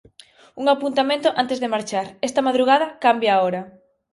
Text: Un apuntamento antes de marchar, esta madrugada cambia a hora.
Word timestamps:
Un 0.61 0.65
apuntamento 0.75 1.27
antes 1.41 1.57
de 1.59 1.71
marchar, 1.75 2.07
esta 2.27 2.45
madrugada 2.47 2.87
cambia 3.05 3.31
a 3.33 3.41
hora. 3.45 3.61